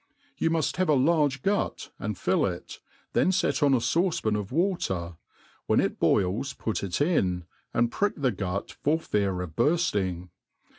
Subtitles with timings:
[0.35, 2.79] You muft have» large gut, and fill it,
[3.13, 5.17] then fet on a fauce pah of water,
[5.67, 10.31] whei» it boils put it in, and pricl^the gut for fear of bur/ling.